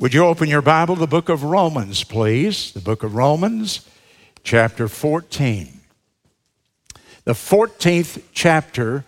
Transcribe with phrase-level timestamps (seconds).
[0.00, 2.70] Would you open your Bible to the book of Romans, please?
[2.70, 3.84] The book of Romans,
[4.44, 5.80] chapter 14.
[7.24, 9.04] The 14th chapter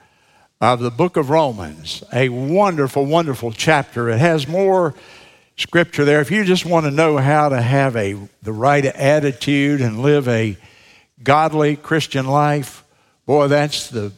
[0.60, 4.08] of the book of Romans, a wonderful, wonderful chapter.
[4.08, 4.96] It has more
[5.56, 6.20] scripture there.
[6.20, 10.26] If you just want to know how to have a, the right attitude and live
[10.26, 10.56] a
[11.22, 12.82] godly Christian life,
[13.26, 14.10] boy, that's the,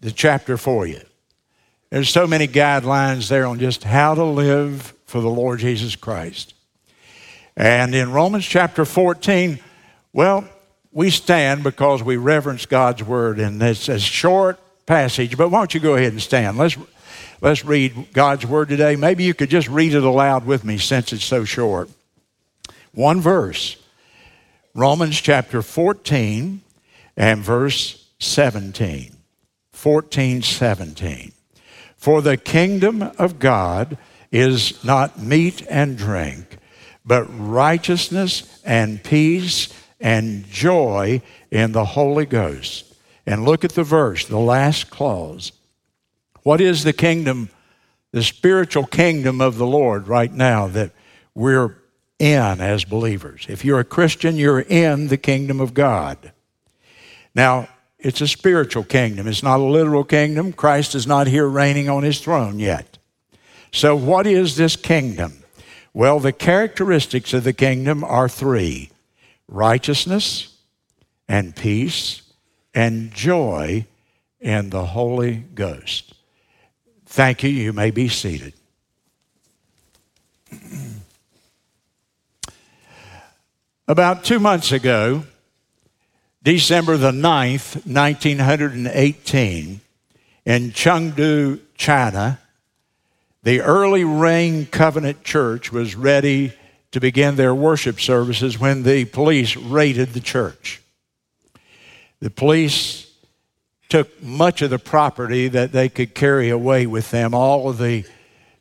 [0.00, 1.00] the chapter for you.
[1.90, 6.54] There's so many guidelines there on just how to live for the Lord Jesus Christ.
[7.54, 9.58] And in Romans chapter 14,
[10.14, 10.48] well,
[10.90, 15.74] we stand because we reverence God's word, and it's a short passage, but why don't
[15.74, 16.56] you go ahead and stand?
[16.56, 16.78] Let's,
[17.42, 18.96] let's read God's word today.
[18.96, 21.90] Maybe you could just read it aloud with me since it's so short.
[22.92, 23.76] One verse
[24.74, 26.62] Romans chapter 14
[27.18, 29.14] and verse 17.
[29.72, 31.32] 14, 17.
[31.98, 33.98] For the kingdom of God
[34.32, 36.56] is not meat and drink,
[37.04, 39.68] but righteousness and peace
[40.00, 42.86] and joy in the Holy Ghost.
[43.26, 45.52] And look at the verse, the last clause.
[46.42, 47.50] What is the kingdom,
[48.10, 50.90] the spiritual kingdom of the Lord right now that
[51.34, 51.76] we're
[52.18, 53.46] in as believers?
[53.48, 56.32] If you're a Christian, you're in the kingdom of God.
[57.34, 57.68] Now,
[57.98, 59.28] it's a spiritual kingdom.
[59.28, 60.52] It's not a literal kingdom.
[60.52, 62.98] Christ is not here reigning on his throne yet.
[63.72, 65.42] So, what is this kingdom?
[65.94, 68.90] Well, the characteristics of the kingdom are three
[69.48, 70.56] righteousness
[71.28, 72.22] and peace
[72.74, 73.86] and joy
[74.40, 76.14] in the Holy Ghost.
[77.06, 77.50] Thank you.
[77.50, 78.54] You may be seated.
[83.88, 85.24] About two months ago,
[86.42, 89.80] December the 9th, 1918,
[90.44, 92.38] in Chengdu, China,
[93.42, 96.52] the early rain covenant church was ready
[96.92, 100.80] to begin their worship services when the police raided the church.
[102.20, 103.10] The police
[103.88, 108.04] took much of the property that they could carry away with them, all of the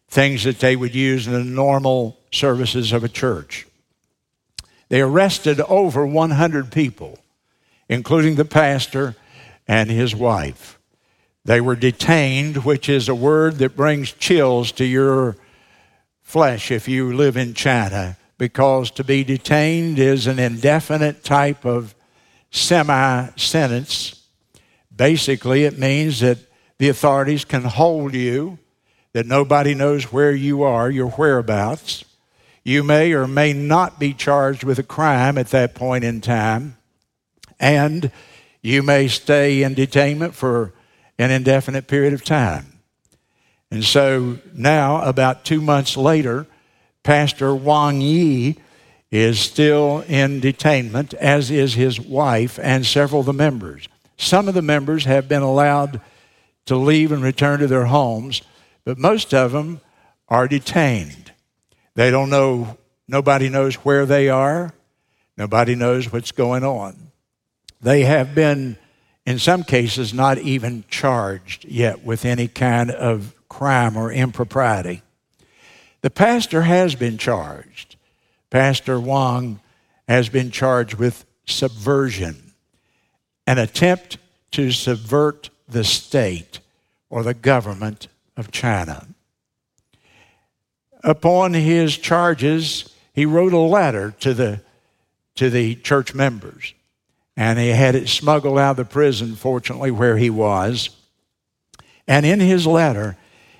[0.09, 3.67] things that they would use in the normal services of a church.
[4.89, 7.19] They arrested over 100 people,
[7.87, 9.15] including the pastor
[9.67, 10.77] and his wife.
[11.43, 15.37] They were detained, which is a word that brings chills to your
[16.21, 21.95] flesh if you live in China, because to be detained is an indefinite type of
[22.51, 24.23] semi sentence.
[24.95, 26.37] Basically, it means that
[26.77, 28.59] the authorities can hold you,
[29.13, 32.05] that nobody knows where you are, your whereabouts.
[32.63, 36.77] You may or may not be charged with a crime at that point in time,
[37.59, 38.11] and
[38.61, 40.73] you may stay in detainment for
[41.21, 42.79] an indefinite period of time.
[43.69, 46.47] And so now, about two months later,
[47.03, 48.57] Pastor Wang Yi
[49.11, 53.87] is still in detainment, as is his wife and several of the members.
[54.17, 56.01] Some of the members have been allowed
[56.65, 58.41] to leave and return to their homes,
[58.83, 59.81] but most of them
[60.27, 61.31] are detained.
[61.95, 62.77] They don't know,
[63.07, 64.73] nobody knows where they are,
[65.37, 67.11] nobody knows what's going on.
[67.81, 68.77] They have been
[69.25, 75.01] in some cases, not even charged yet with any kind of crime or impropriety.
[76.01, 77.95] The pastor has been charged.
[78.49, 79.59] Pastor Wang
[80.07, 82.53] has been charged with subversion,
[83.45, 84.17] an attempt
[84.51, 86.59] to subvert the state
[87.09, 89.07] or the government of China.
[91.03, 94.61] Upon his charges, he wrote a letter to the,
[95.35, 96.73] to the church members
[97.41, 100.91] and he had it smuggled out of the prison, fortunately, where he was.
[102.07, 103.17] And in his letter,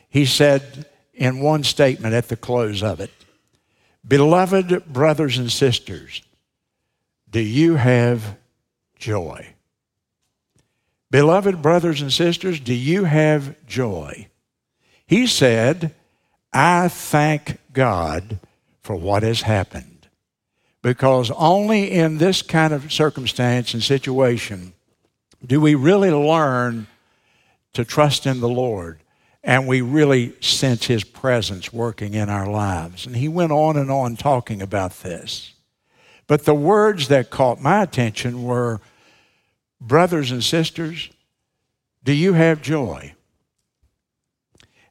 [0.08, 3.10] he said in one statement at the close of it
[4.08, 6.22] Beloved brothers and sisters,
[7.28, 8.38] do you have
[9.00, 9.48] joy?
[11.10, 14.28] Beloved brothers and sisters, do you have joy?
[15.08, 15.96] He said,
[16.54, 18.38] I thank God
[18.84, 19.91] for what has happened
[20.82, 24.74] because only in this kind of circumstance and situation
[25.46, 26.88] do we really learn
[27.74, 29.00] to trust in the Lord
[29.44, 33.08] and we really sense His presence working in our lives.
[33.08, 35.54] And he went on and on talking about this.
[36.28, 38.82] But the words that caught my attention were
[39.80, 41.10] Brothers and sisters,
[42.04, 43.16] do you have joy?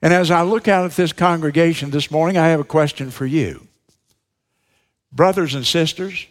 [0.03, 3.25] And as I look out at this congregation this morning, I have a question for
[3.25, 3.69] you.
[5.13, 6.27] Brothers and sisters,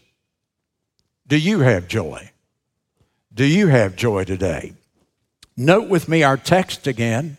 [1.28, 2.32] do you have joy?
[3.34, 4.74] Do you have joy today?
[5.56, 7.38] Note with me our text again.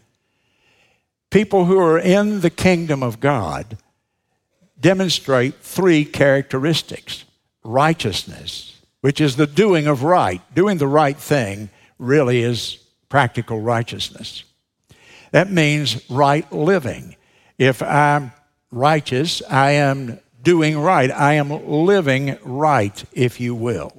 [1.30, 3.78] People who are in the kingdom of God
[4.78, 7.24] demonstrate three characteristics
[7.62, 10.40] righteousness, which is the doing of right.
[10.54, 12.78] Doing the right thing really is
[13.08, 14.44] practical righteousness.
[15.32, 17.16] That means right living.
[17.58, 18.32] If I'm
[18.70, 21.10] righteous, I am doing right.
[21.10, 23.92] I am living right, if you will.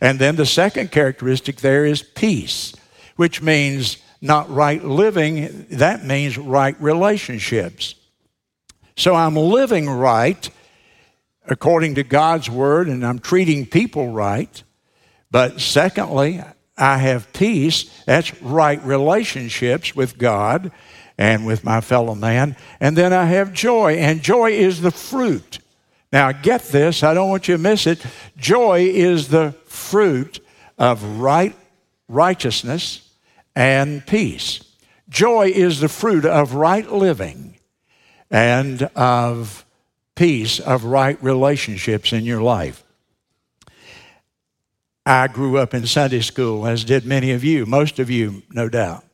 [0.00, 2.74] And then the second characteristic there is peace,
[3.16, 7.94] which means not right living, that means right relationships.
[8.96, 10.50] So I'm living right
[11.46, 14.62] according to God's word and I'm treating people right.
[15.30, 16.42] But secondly,
[16.76, 17.84] I have peace.
[18.06, 20.72] That's right relationships with God
[21.18, 22.56] and with my fellow man.
[22.80, 25.58] And then I have joy, and joy is the fruit.
[26.12, 28.02] Now, get this, I don't want you to miss it.
[28.36, 30.40] Joy is the fruit
[30.78, 31.54] of right
[32.08, 33.06] righteousness
[33.54, 34.60] and peace.
[35.08, 37.58] Joy is the fruit of right living
[38.30, 39.64] and of
[40.14, 42.82] peace, of right relationships in your life.
[45.04, 48.68] I grew up in Sunday school, as did many of you, most of you, no
[48.68, 49.04] doubt.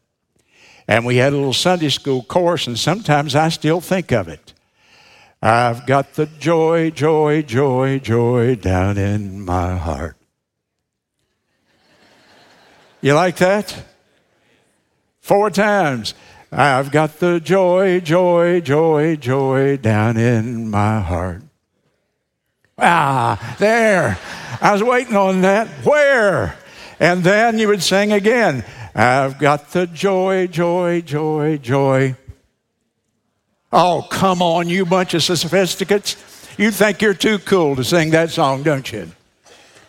[0.86, 4.52] And we had a little Sunday school course, and sometimes I still think of it.
[5.40, 10.16] I've got the joy, joy, joy, joy down in my heart.
[13.00, 13.84] You like that?
[15.20, 16.14] Four times.
[16.50, 21.42] I've got the joy, joy, joy, joy down in my heart.
[22.78, 24.18] Ah, there.
[24.60, 25.68] I was waiting on that.
[25.84, 26.56] Where?
[27.00, 28.64] And then you would sing again.
[28.94, 32.16] I've got the joy, joy, joy, joy.
[33.72, 36.16] Oh, come on, you bunch of sophisticates.
[36.56, 39.10] You think you're too cool to sing that song, don't you?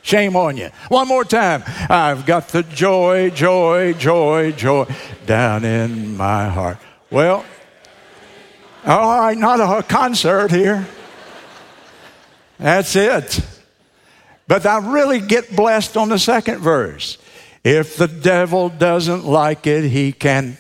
[0.02, 0.70] Shame on you.
[0.90, 1.64] One more time.
[1.90, 4.86] I've got the joy, joy, joy, joy
[5.28, 6.78] down in my heart.
[7.12, 7.46] Well,
[8.86, 10.88] oh, all right, not a concert here.
[12.58, 13.40] That's it.
[14.48, 17.18] But I really get blessed on the second verse.
[17.66, 20.60] If the devil doesn't like it, he can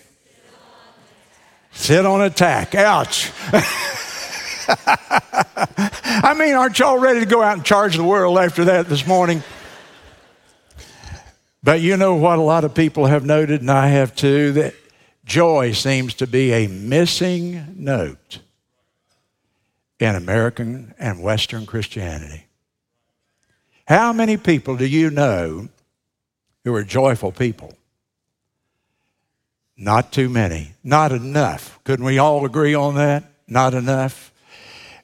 [1.72, 2.74] sit on attack.
[2.74, 3.31] Ouch.
[4.68, 9.06] I mean, aren't y'all ready to go out and charge the world after that this
[9.06, 9.44] morning?
[11.62, 14.74] But you know what a lot of people have noted, and I have too, that
[15.25, 18.40] joy seems to be a missing note
[20.00, 22.48] in American and Western Christianity.
[23.88, 25.69] How many people do you know
[26.65, 27.73] who are joyful people.
[29.77, 30.73] Not too many.
[30.83, 31.79] Not enough.
[31.85, 33.23] Couldn't we all agree on that?
[33.47, 34.33] Not enough.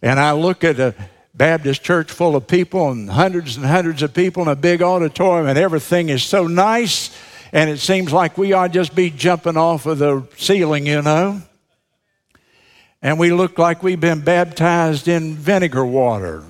[0.02, 0.96] And I look at a
[1.34, 5.48] Baptist church full of people and hundreds and hundreds of people in a big auditorium,
[5.48, 7.16] and everything is so nice,
[7.54, 11.42] and it seems like we ought just be jumping off of the ceiling, you know.
[13.02, 16.44] And we look like we've been baptized in vinegar water,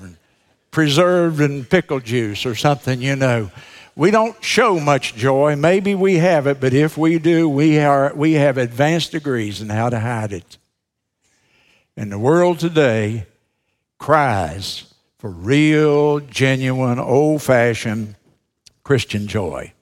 [0.70, 3.50] preserved in pickle juice or something, you know.
[3.94, 5.54] We don't show much joy.
[5.56, 9.68] Maybe we have it, but if we do, we, are, we have advanced degrees in
[9.68, 10.56] how to hide it.
[11.96, 13.26] And the world today
[13.98, 18.16] cries for real, genuine, old fashioned
[18.82, 19.72] Christian joy.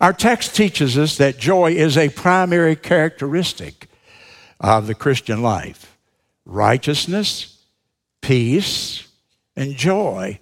[0.00, 3.88] Our text teaches us that joy is a primary characteristic
[4.60, 5.96] of the Christian life
[6.46, 7.58] righteousness,
[8.20, 9.08] peace,
[9.56, 10.38] and joy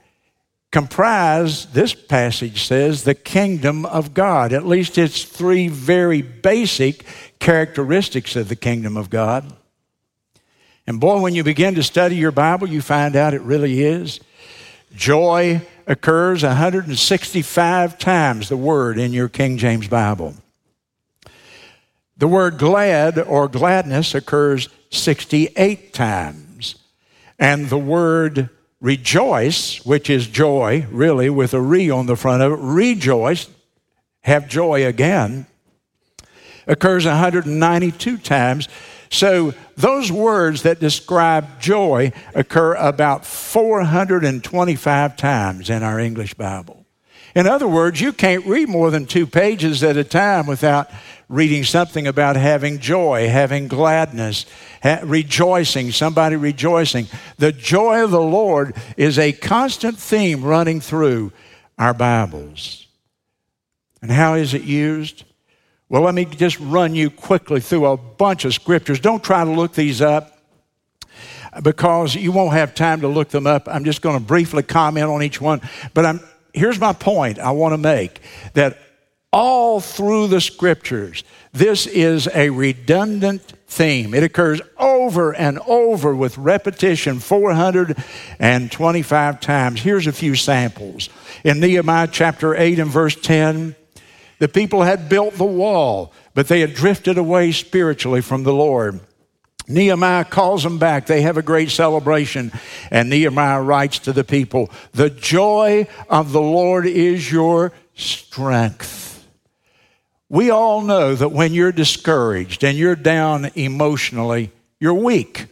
[0.72, 4.52] comprise, this passage says, the kingdom of God.
[4.52, 7.04] At least it's three very basic
[7.38, 9.52] characteristics of the kingdom of God.
[10.86, 14.18] And boy, when you begin to study your Bible, you find out it really is.
[14.96, 20.34] Joy occurs 165 times the word in your King James Bible.
[22.16, 26.76] The word glad or gladness occurs 68 times.
[27.38, 28.48] And the word
[28.82, 33.48] rejoice, which is joy, really, with a re on the front of it, rejoice,
[34.22, 35.46] have joy again,
[36.66, 38.68] occurs 192 times.
[39.08, 46.84] So those words that describe joy occur about 425 times in our English Bible.
[47.34, 50.90] In other words, you can't read more than two pages at a time without
[51.32, 54.44] reading something about having joy, having gladness,
[54.82, 57.06] ha- rejoicing, somebody rejoicing.
[57.38, 61.32] The joy of the Lord is a constant theme running through
[61.78, 62.86] our Bibles.
[64.02, 65.24] And how is it used?
[65.88, 69.00] Well, let me just run you quickly through a bunch of scriptures.
[69.00, 70.38] Don't try to look these up
[71.62, 73.68] because you won't have time to look them up.
[73.68, 75.62] I'm just going to briefly comment on each one.
[75.94, 76.20] But I'm,
[76.52, 78.20] here's my point I want to make
[78.52, 78.78] that
[79.32, 84.12] All through the scriptures, this is a redundant theme.
[84.12, 89.80] It occurs over and over with repetition 425 times.
[89.80, 91.08] Here's a few samples.
[91.44, 93.74] In Nehemiah chapter 8 and verse 10,
[94.38, 99.00] the people had built the wall, but they had drifted away spiritually from the Lord.
[99.66, 101.06] Nehemiah calls them back.
[101.06, 102.52] They have a great celebration.
[102.90, 109.01] And Nehemiah writes to the people The joy of the Lord is your strength.
[110.32, 115.44] We all know that when you're discouraged and you're down emotionally, you're weak.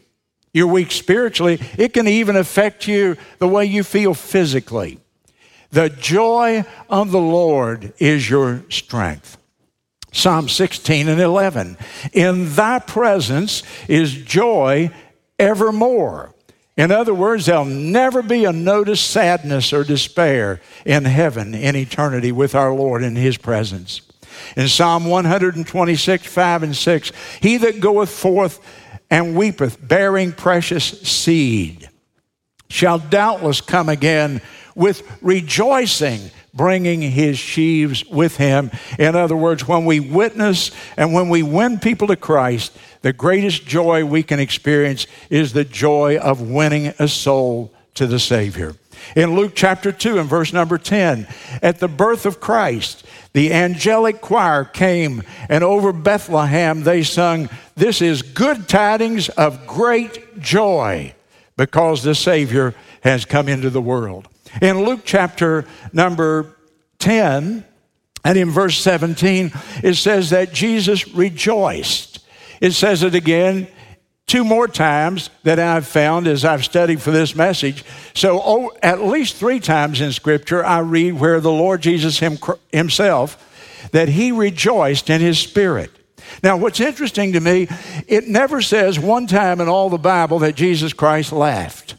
[0.55, 1.61] You're weak spiritually.
[1.77, 4.99] It can even affect you the way you feel physically.
[5.71, 9.37] The joy of the Lord is your strength.
[10.13, 11.77] Psalm 16 and 11.
[12.15, 14.91] In thy presence is joy
[15.39, 16.35] evermore.
[16.79, 22.33] In other words, there'll never be a notice sadness or despair in heaven in eternity
[22.33, 24.01] with our Lord in his presence.
[24.57, 28.61] In Psalm 126, 5 and 6, he that goeth forth
[29.11, 31.89] and weepeth, bearing precious seed,
[32.69, 34.41] shall doubtless come again
[34.75, 38.71] with rejoicing bringing his sheaves with him.
[38.99, 43.67] In other words, when we witness and when we win people to Christ, the greatest
[43.67, 48.75] joy we can experience is the joy of winning a soul to the Savior.
[49.17, 51.27] In Luke chapter 2 and verse number 10,
[51.63, 58.03] at the birth of Christ, the angelic choir came, and over Bethlehem they sung, This
[58.03, 61.15] is good tidings of great joy,
[61.57, 64.29] because the Savior has come into the world.
[64.61, 66.57] In Luke chapter number
[66.99, 67.65] 10,
[68.25, 72.19] and in verse 17, it says that Jesus rejoiced.
[72.61, 73.69] It says it again
[74.31, 77.85] two more times that I've found as I've studied for this message.
[78.15, 82.39] So, oh, at least three times in Scripture, I read where the Lord Jesus him,
[82.71, 85.91] Himself that He rejoiced in His Spirit.
[86.45, 87.67] Now, what's interesting to me,
[88.07, 91.97] it never says one time in all the Bible that Jesus Christ laughed.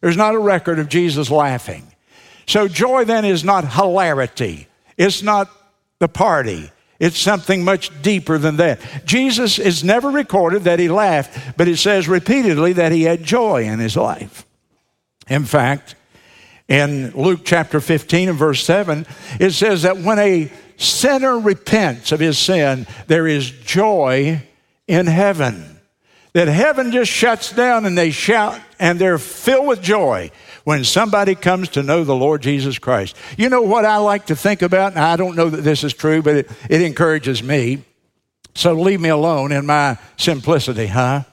[0.00, 1.86] There's not a record of Jesus laughing.
[2.48, 4.66] So joy then is not hilarity.
[4.96, 5.48] It's not
[6.00, 6.72] the party.
[7.02, 8.80] It's something much deeper than that.
[9.04, 13.64] Jesus is never recorded that he laughed, but it says repeatedly that he had joy
[13.64, 14.46] in his life.
[15.28, 15.96] In fact,
[16.68, 19.04] in Luke chapter 15 and verse 7,
[19.40, 24.40] it says that when a sinner repents of his sin, there is joy
[24.86, 25.72] in heaven
[26.32, 30.30] that heaven just shuts down and they shout and they're filled with joy
[30.64, 33.16] when somebody comes to know the Lord Jesus Christ.
[33.36, 34.92] You know what I like to think about?
[34.92, 37.84] And I don't know that this is true, but it, it encourages me.
[38.54, 41.24] So leave me alone in my simplicity, huh?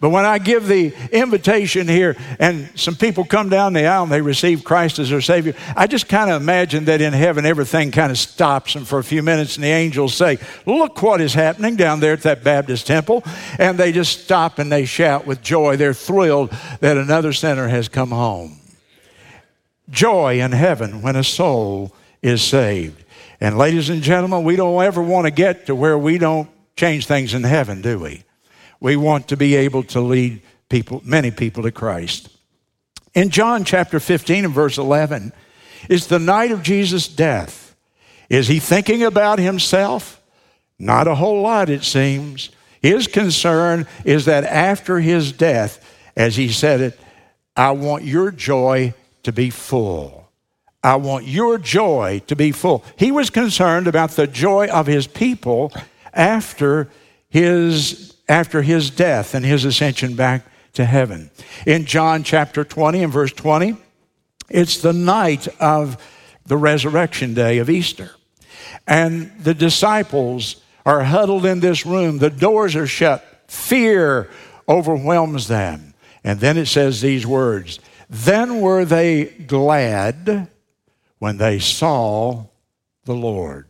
[0.00, 4.12] But when I give the invitation here and some people come down the aisle and
[4.12, 7.90] they receive Christ as their Savior, I just kind of imagine that in heaven everything
[7.90, 11.34] kind of stops and for a few minutes and the angels say, Look what is
[11.34, 13.24] happening down there at that Baptist temple.
[13.58, 15.76] And they just stop and they shout with joy.
[15.76, 18.57] They're thrilled that another sinner has come home.
[19.90, 23.04] Joy in heaven when a soul is saved.
[23.40, 27.06] And ladies and gentlemen, we don't ever want to get to where we don't change
[27.06, 28.24] things in heaven, do we?
[28.80, 32.28] We want to be able to lead people, many people to Christ.
[33.14, 35.32] In John chapter 15 and verse 11,
[35.88, 37.76] is the night of Jesus' death.
[38.28, 40.20] Is he thinking about himself?
[40.78, 42.50] Not a whole lot, it seems.
[42.82, 45.84] His concern is that after his death,
[46.16, 47.00] as he said it,
[47.56, 50.28] I want your joy to be full.
[50.82, 52.84] I want your joy to be full.
[52.96, 55.72] He was concerned about the joy of his people
[56.12, 56.88] after
[57.28, 60.44] his after his death and his ascension back
[60.74, 61.30] to heaven.
[61.66, 63.76] In John chapter 20 and verse 20,
[64.50, 65.96] it's the night of
[66.46, 68.10] the resurrection day of Easter.
[68.86, 74.30] And the disciples are huddled in this room, the doors are shut, fear
[74.68, 75.94] overwhelms them.
[76.24, 80.48] And then it says these words Then were they glad
[81.18, 82.46] when they saw
[83.04, 83.66] the Lord.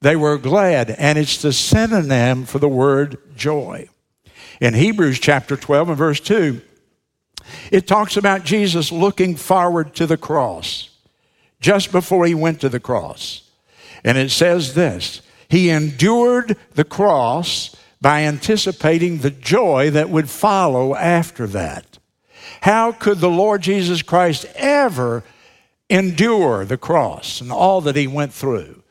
[0.00, 3.88] They were glad, and it's the synonym for the word joy.
[4.60, 6.60] In Hebrews chapter 12 and verse 2,
[7.70, 10.90] it talks about Jesus looking forward to the cross
[11.60, 13.42] just before he went to the cross.
[14.04, 20.94] And it says this He endured the cross by anticipating the joy that would follow
[20.94, 21.87] after that.
[22.60, 25.24] How could the Lord Jesus Christ ever
[25.90, 28.82] endure the cross and all that he went through?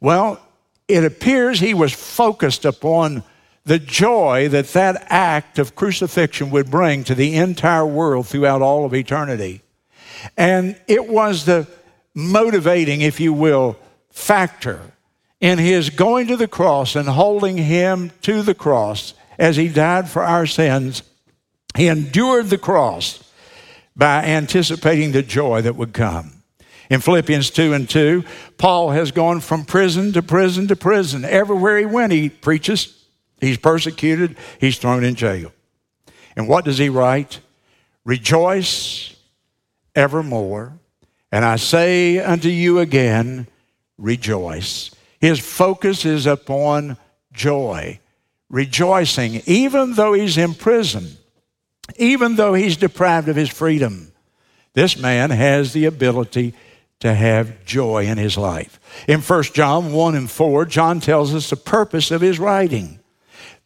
[0.00, 0.40] Well,
[0.88, 3.24] it appears he was focused upon
[3.64, 8.84] the joy that that act of crucifixion would bring to the entire world throughout all
[8.84, 9.62] of eternity.
[10.36, 11.66] And it was the
[12.14, 13.76] motivating, if you will,
[14.10, 14.80] factor
[15.40, 20.08] in his going to the cross and holding him to the cross as he died
[20.08, 21.02] for our sins,
[21.76, 23.22] he endured the cross
[23.96, 26.42] by anticipating the joy that would come.
[26.88, 28.24] In Philippians 2 and 2,
[28.58, 31.24] Paul has gone from prison to prison to prison.
[31.24, 33.04] Everywhere he went, he preaches,
[33.40, 35.52] he's persecuted, he's thrown in jail.
[36.36, 37.40] And what does he write?
[38.04, 39.16] Rejoice
[39.94, 40.78] evermore.
[41.32, 43.48] And I say unto you again,
[43.98, 44.94] rejoice.
[45.20, 46.98] His focus is upon
[47.32, 47.98] joy,
[48.48, 51.16] rejoicing, even though he's in prison,
[51.96, 54.12] even though he's deprived of his freedom.
[54.74, 56.54] This man has the ability
[57.00, 58.80] to have joy in his life.
[59.06, 62.98] In 1 John 1 and 4, John tells us the purpose of his writing.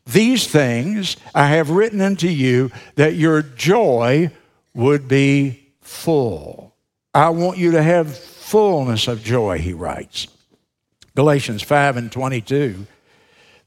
[0.06, 4.30] These things I have written unto you that your joy
[4.74, 6.74] would be full.
[7.14, 10.26] I want you to have fullness of joy, he writes.
[11.14, 12.86] Galatians 5 and 22.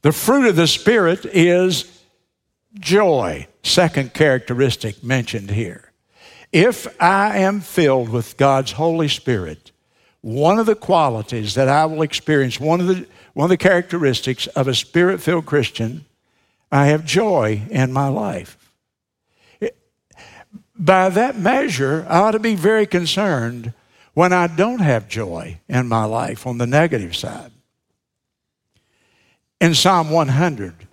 [0.02, 1.93] The fruit of the Spirit is
[2.74, 5.92] joy, second characteristic mentioned here.
[6.52, 9.72] If I am filled with God's Holy Spirit,
[10.20, 14.46] one of the qualities that I will experience, one of the, one of the characteristics
[14.48, 16.04] of a spirit filled Christian,
[16.70, 18.56] I have joy in my life.
[20.76, 23.72] by that measure, I ought to be very concerned
[24.14, 27.50] when I don't have joy in my life on the negative side.
[29.60, 30.83] In Psalm 100,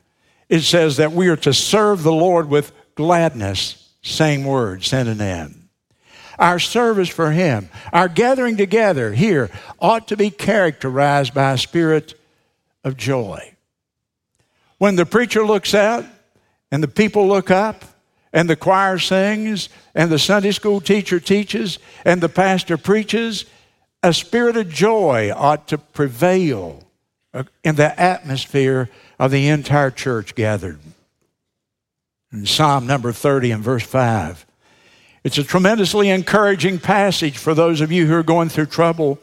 [0.52, 5.70] it says that we are to serve the Lord with gladness, same word, synonym.
[6.38, 12.20] Our service for Him, our gathering together here ought to be characterized by a spirit
[12.84, 13.56] of joy.
[14.78, 16.04] When the preacher looks out
[16.70, 17.86] and the people look up,
[18.34, 23.46] and the choir sings, and the Sunday school teacher teaches, and the pastor preaches,
[24.04, 26.82] a spirit of joy ought to prevail
[27.64, 28.90] in the atmosphere
[29.22, 30.80] of the entire church gathered.
[32.34, 34.48] In Psalm number 30 and verse 5,
[35.24, 39.20] it's a tremendously encouraging passage for those of you who are going through trouble.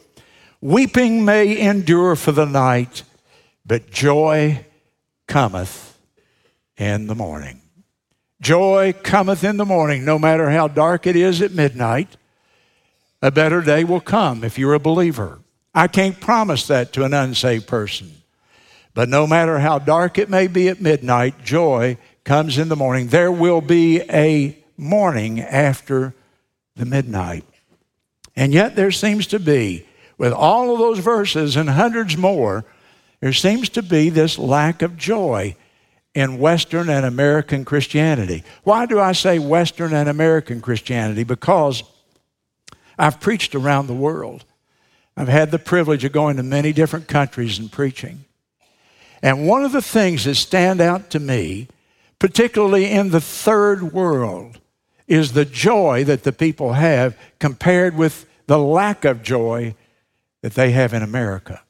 [0.61, 3.03] Weeping may endure for the night,
[3.65, 4.65] but joy
[5.27, 5.99] cometh
[6.77, 7.61] in the morning.
[8.39, 12.15] Joy cometh in the morning, no matter how dark it is at midnight.
[13.21, 15.39] A better day will come if you're a believer.
[15.75, 18.18] I can't promise that to an unsaved person.
[18.99, 23.07] But no matter how dark it may be at midnight, joy comes in the morning.
[23.07, 26.13] There will be a morning after
[26.75, 27.45] the midnight.
[28.35, 32.65] And yet, there seems to be, with all of those verses and hundreds more,
[33.21, 35.55] there seems to be this lack of joy
[36.13, 38.43] in Western and American Christianity.
[38.65, 41.23] Why do I say Western and American Christianity?
[41.23, 41.83] Because
[42.97, 44.43] I've preached around the world.
[45.15, 48.25] I've had the privilege of going to many different countries and preaching.
[49.21, 51.67] And one of the things that stand out to me,
[52.19, 54.59] particularly in the third world,
[55.07, 59.75] is the joy that the people have compared with the lack of joy
[60.41, 61.61] that they have in America.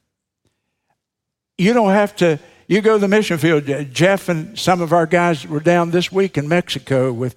[1.58, 2.38] You don't have to
[2.70, 3.64] you go to the mission field.
[3.92, 7.34] Jeff and some of our guys were down this week in Mexico with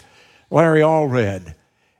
[0.51, 1.55] Larry Allred.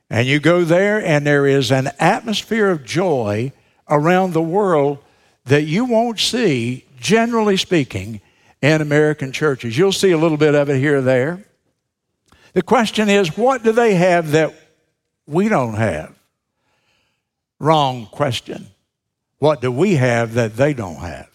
[0.08, 3.50] And you go there, and there is an atmosphere of joy
[3.90, 4.98] around the world
[5.46, 8.20] that you won't see, generally speaking,
[8.62, 9.76] in American churches.
[9.76, 11.44] You'll see a little bit of it here or there.
[12.54, 14.54] The question is, what do they have that
[15.26, 16.18] we don't have?
[17.58, 18.68] Wrong question.
[19.38, 21.28] What do we have that they don't have?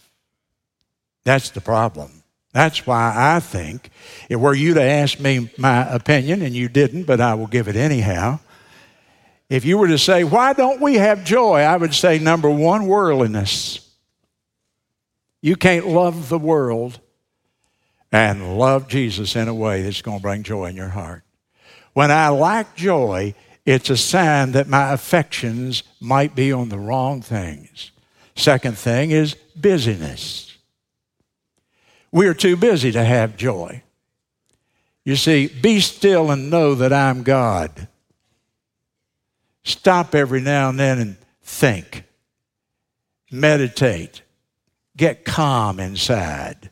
[1.23, 2.23] That's the problem.
[2.51, 3.91] That's why I think,
[4.27, 7.67] if were you to ask me my opinion, and you didn't, but I will give
[7.67, 8.39] it anyhow,
[9.49, 11.59] if you were to say, why don't we have joy?
[11.59, 13.85] I would say, number one, worldliness.
[15.41, 16.99] You can't love the world
[18.11, 21.23] and love Jesus in a way that's going to bring joy in your heart.
[21.93, 27.21] When I lack joy, it's a sign that my affections might be on the wrong
[27.21, 27.91] things.
[28.35, 30.57] Second thing is busyness.
[32.11, 33.83] We are too busy to have joy.
[35.03, 37.87] You see, be still and know that I'm God.
[39.63, 42.03] Stop every now and then and think,
[43.31, 44.21] meditate,
[44.99, 46.69] get calm inside.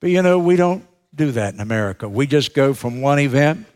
[0.00, 2.08] But you know, we don't do that in America.
[2.08, 3.66] We just go from one event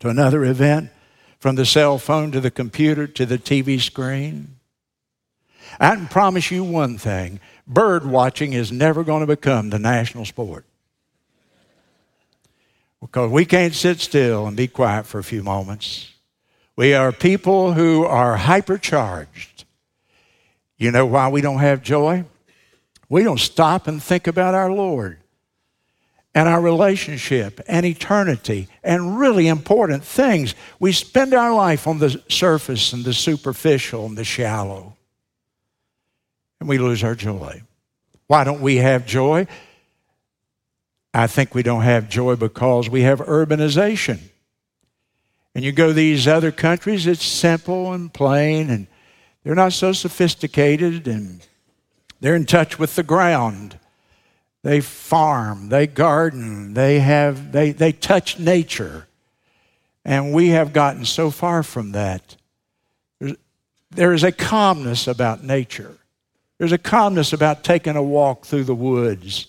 [0.00, 0.90] to another event,
[1.38, 4.56] from the cell phone to the computer to the TV screen.
[5.80, 10.26] I can promise you one thing bird watching is never going to become the national
[10.26, 10.66] sport.
[13.00, 16.12] Because we can't sit still and be quiet for a few moments.
[16.76, 19.64] We are people who are hypercharged.
[20.76, 22.24] You know why we don't have joy?
[23.10, 25.18] We don't stop and think about our Lord
[26.32, 30.54] and our relationship and eternity and really important things.
[30.78, 34.96] We spend our life on the surface and the superficial and the shallow,
[36.60, 37.62] and we lose our joy.
[38.28, 39.48] Why don't we have joy?
[41.12, 44.20] I think we don't have joy because we have urbanization.
[45.52, 48.86] And you go to these other countries, it's simple and plain, and
[49.42, 51.44] they're not so sophisticated, and
[52.20, 53.78] they're in touch with the ground.
[54.62, 59.06] They farm, they garden, they have they, they touch nature.
[60.04, 62.36] And we have gotten so far from that.
[63.18, 63.36] There's,
[63.90, 65.96] there is a calmness about nature.
[66.58, 69.46] There's a calmness about taking a walk through the woods.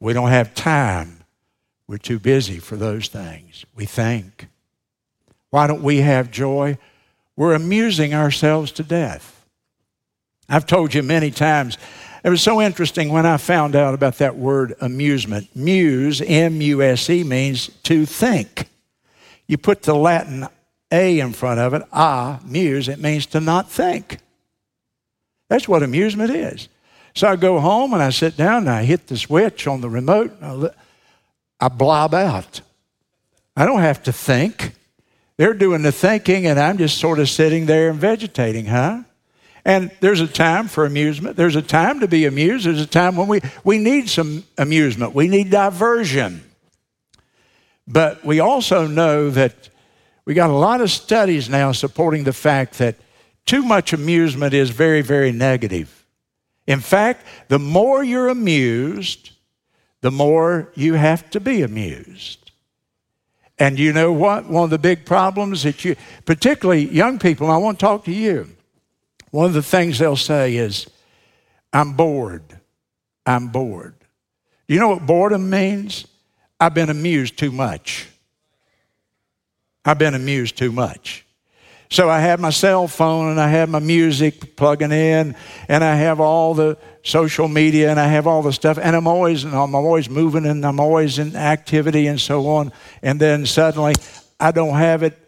[0.00, 1.24] We don't have time.
[1.88, 3.64] We're too busy for those things.
[3.74, 4.48] We think.
[5.50, 6.78] Why don't we have joy?
[7.36, 9.35] We're amusing ourselves to death.
[10.48, 11.78] I've told you many times,
[12.22, 15.48] it was so interesting when I found out about that word amusement.
[15.54, 18.68] Muse, M U S E, means to think.
[19.46, 20.48] You put the Latin
[20.90, 24.18] A in front of it, ah, muse, it means to not think.
[25.48, 26.68] That's what amusement is.
[27.14, 29.88] So I go home and I sit down and I hit the switch on the
[29.88, 30.36] remote.
[31.60, 32.60] I blob out.
[33.56, 34.72] I don't have to think.
[35.38, 39.02] They're doing the thinking, and I'm just sort of sitting there and vegetating, huh?
[39.66, 41.36] And there's a time for amusement.
[41.36, 42.66] There's a time to be amused.
[42.66, 45.12] There's a time when we, we need some amusement.
[45.12, 46.48] We need diversion.
[47.88, 49.68] But we also know that
[50.24, 52.94] we got a lot of studies now supporting the fact that
[53.44, 56.06] too much amusement is very, very negative.
[56.68, 59.30] In fact, the more you're amused,
[60.00, 62.52] the more you have to be amused.
[63.58, 64.46] And you know what?
[64.46, 68.12] One of the big problems that you, particularly young people, I want to talk to
[68.12, 68.55] you.
[69.36, 70.88] One of the things they'll say is,
[71.70, 72.58] I'm bored.
[73.26, 73.94] I'm bored.
[74.66, 76.06] You know what boredom means?
[76.58, 78.08] I've been amused too much.
[79.84, 81.26] I've been amused too much.
[81.90, 85.36] So I have my cell phone and I have my music plugging in
[85.68, 89.06] and I have all the social media and I have all the stuff and I'm
[89.06, 92.72] always I'm always moving and I'm always in activity and so on.
[93.02, 93.96] And then suddenly
[94.40, 95.18] I don't have it.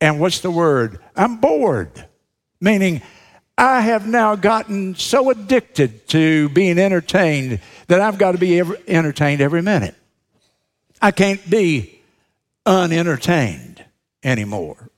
[0.00, 0.98] And what's the word?
[1.14, 2.06] I'm bored.
[2.58, 3.02] Meaning
[3.58, 9.40] I have now gotten so addicted to being entertained that I've got to be entertained
[9.40, 9.94] every minute.
[11.02, 12.00] I can't be
[12.66, 13.84] unentertained
[14.22, 14.90] anymore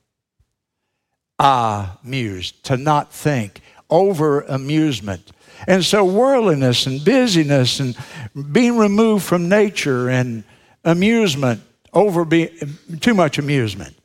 [1.43, 5.31] amused, to not think, over amusement.
[5.67, 7.97] And so, worldliness and busyness and
[8.51, 10.43] being removed from nature and
[10.83, 11.61] amusement,
[11.93, 12.49] over be,
[13.01, 13.95] too much amusement.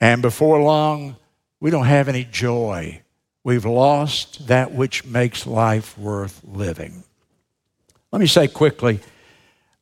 [0.00, 1.16] And before long,
[1.60, 3.02] we don't have any joy.
[3.46, 7.04] We've lost that which makes life worth living.
[8.10, 8.98] Let me say quickly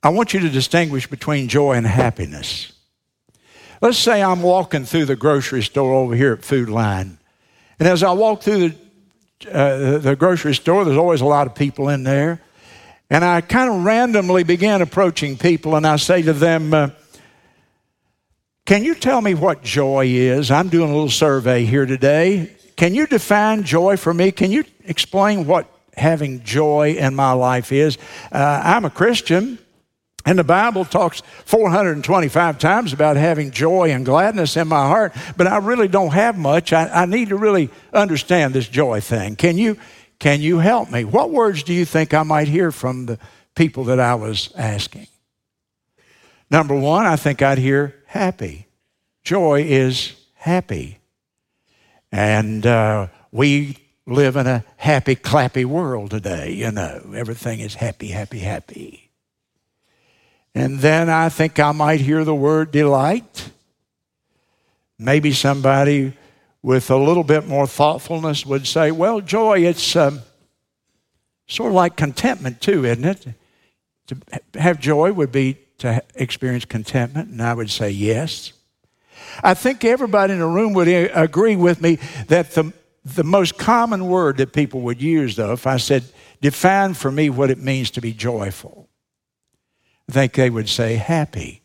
[0.03, 2.75] I want you to distinguish between joy and happiness.
[3.81, 7.17] Let's say I'm walking through the grocery store over here at Food Lion.
[7.79, 8.69] And as I walk through
[9.41, 12.43] the, uh, the grocery store, there's always a lot of people in there.
[13.09, 16.91] And I kind of randomly begin approaching people and I say to them, uh,
[18.67, 20.51] Can you tell me what joy is?
[20.51, 22.54] I'm doing a little survey here today.
[22.77, 24.33] Can you define joy for me?
[24.33, 27.99] Can you explain what having joy in my life is?
[28.33, 29.59] Uh, I'm a Christian.
[30.27, 35.47] And the Bible talks 425 times about having joy and gladness in my heart, but
[35.47, 36.73] I really don't have much.
[36.73, 39.37] I, I, need to really understand this joy thing.
[39.37, 39.77] Can you,
[40.19, 41.05] can you help me?
[41.05, 43.19] What words do you think I might hear from the
[43.55, 45.09] people that I was asking?
[46.51, 48.67] Number one, I think I'd hear happy.
[49.25, 51.01] Joy is happy.
[52.17, 57.11] And uh, we live in a happy, clappy world today, you know.
[57.13, 59.11] Everything is happy, happy, happy.
[60.55, 63.51] And then I think I might hear the word delight.
[64.97, 66.17] Maybe somebody
[66.63, 70.21] with a little bit more thoughtfulness would say, well, joy, it's um,
[71.49, 73.27] sort of like contentment too, isn't it?
[74.07, 74.17] To
[74.61, 78.53] have joy would be to experience contentment, and I would say yes.
[79.43, 82.73] I think everybody in the room would agree with me that the,
[83.05, 86.05] the most common word that people would use, though, if I said,
[86.41, 88.89] define for me what it means to be joyful,
[90.09, 91.63] I think they would say happy.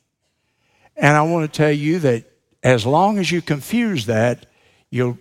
[0.96, 2.26] And I want to tell you that
[2.64, 4.46] as long as you confuse that,
[4.90, 5.18] you'll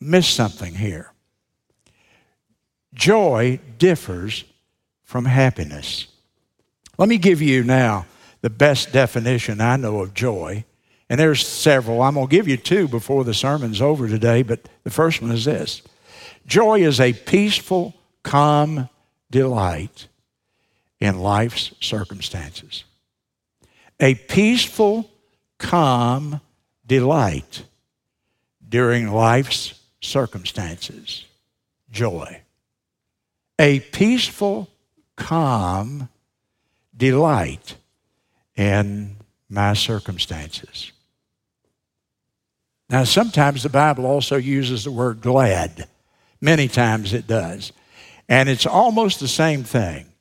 [0.00, 1.12] miss something here.
[2.94, 4.44] Joy differs
[5.02, 6.06] from happiness.
[6.98, 8.06] Let me give you now
[8.42, 10.64] the best definition I know of joy.
[11.12, 12.00] And there's several.
[12.00, 15.30] I'm going to give you two before the sermon's over today, but the first one
[15.30, 15.82] is this
[16.46, 18.88] Joy is a peaceful, calm,
[19.30, 20.08] delight
[21.00, 22.84] in life's circumstances.
[24.00, 25.10] A peaceful,
[25.58, 26.40] calm
[26.86, 27.64] delight
[28.66, 31.26] during life's circumstances.
[31.90, 32.40] Joy.
[33.58, 34.70] A peaceful,
[35.16, 36.08] calm
[36.96, 37.76] delight
[38.56, 39.16] in
[39.50, 40.91] my circumstances.
[42.92, 45.88] Now, sometimes the Bible also uses the word glad.
[46.42, 47.72] Many times it does.
[48.28, 50.12] And it's almost the same thing.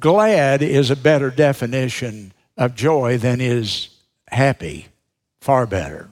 [0.00, 3.90] Glad is a better definition of joy than is
[4.26, 4.88] happy,
[5.40, 6.08] far better.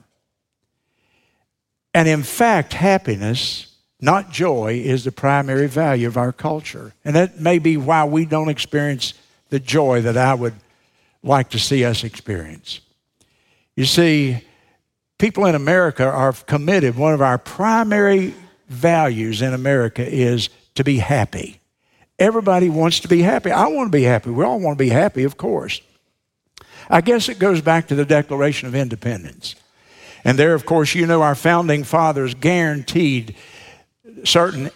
[1.93, 6.93] And in fact, happiness, not joy, is the primary value of our culture.
[7.03, 9.13] And that may be why we don't experience
[9.49, 10.55] the joy that I would
[11.23, 12.79] like to see us experience.
[13.75, 14.46] You see,
[15.17, 16.95] people in America are committed.
[16.95, 18.33] One of our primary
[18.67, 21.59] values in America is to be happy.
[22.19, 23.51] Everybody wants to be happy.
[23.51, 24.31] I want to be happy.
[24.31, 25.81] We all want to be happy, of course.
[26.89, 29.55] I guess it goes back to the Declaration of Independence.
[30.23, 33.35] And there, of course, you know our founding fathers guaranteed
[34.23, 34.71] certain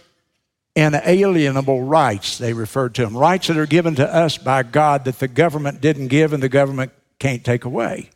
[0.75, 5.19] inalienable rights, they referred to them, rights that are given to us by God that
[5.19, 8.10] the government didn't give and the government can't take away.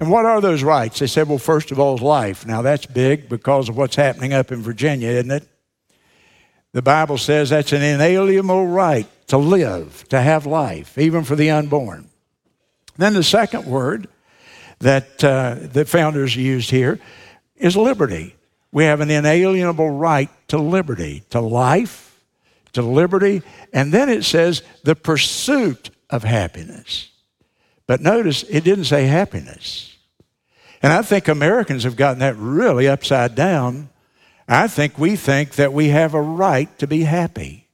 [0.00, 0.98] And what are those rights?
[0.98, 2.46] They said, well, first of all, is life.
[2.46, 5.48] Now, that's big because of what's happening up in Virginia, isn't it?
[6.72, 11.50] The Bible says that's an inalienable right to live, to have life, even for the
[11.50, 12.08] unborn.
[12.96, 14.08] Then the second word
[14.80, 16.98] that uh, the founders used here
[17.56, 18.34] is liberty.
[18.72, 22.20] We have an inalienable right to liberty, to life,
[22.72, 27.10] to liberty, and then it says the pursuit of happiness.
[27.86, 29.96] But notice it didn't say happiness.
[30.82, 33.88] And I think Americans have gotten that really upside down.
[34.48, 37.68] I think we think that we have a right to be happy.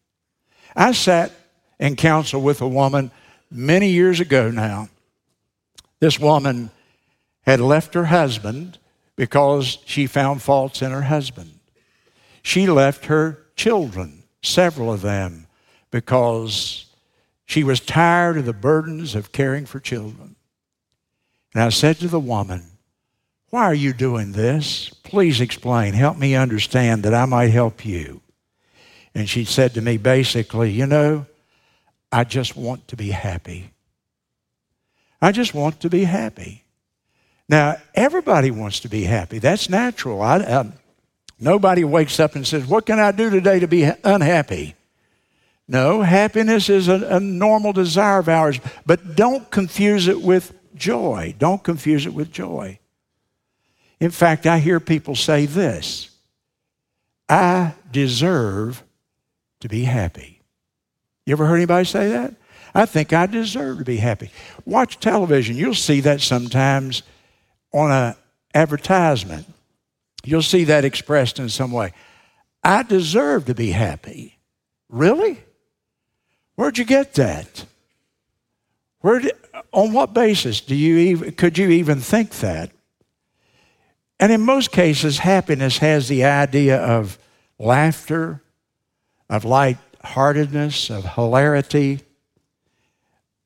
[0.77, 1.33] I sat
[1.79, 3.11] in counsel with a woman
[3.51, 4.89] many years ago now.
[5.99, 6.71] This woman
[7.43, 8.79] had left her husband
[9.17, 11.59] because she found faults in her husband.
[12.43, 15.47] She left her children, several of them,
[15.91, 16.87] because
[17.51, 20.37] she was tired of the burdens of caring for children.
[21.53, 22.63] And I said to the woman,
[23.49, 24.91] Why are you doing this?
[25.03, 25.95] Please explain.
[25.95, 28.21] Help me understand that I might help you.
[29.17, 31.27] And she said to me basically, You know,
[32.13, 33.73] I just want to be happy.
[35.21, 36.63] I just want to be happy.
[37.49, 39.41] Now, everybody wants to be happy.
[39.41, 40.23] That's natural.
[40.23, 40.71] I,
[41.41, 44.77] nobody wakes up and says, What can I do today to be unhappy?
[45.71, 51.33] No, happiness is a, a normal desire of ours, but don't confuse it with joy.
[51.39, 52.81] Don't confuse it with joy.
[54.01, 56.11] In fact, I hear people say this
[57.29, 58.83] I deserve
[59.61, 60.43] to be happy.
[61.25, 62.35] You ever heard anybody say that?
[62.75, 64.33] I think I deserve to be happy.
[64.65, 65.55] Watch television.
[65.55, 67.05] You'll see that sometimes
[67.73, 68.17] on an
[68.55, 69.47] advertisement.
[70.25, 71.93] You'll see that expressed in some way.
[72.65, 74.37] I deserve to be happy.
[74.89, 75.45] Really?
[76.57, 77.65] Where'd you get that?
[79.01, 79.33] Where did,
[79.73, 82.71] on what basis do you even, could you even think that?
[84.19, 87.19] And in most cases, happiness has the idea of
[87.59, 88.43] laughter,
[89.31, 92.01] of lightheartedness, of hilarity,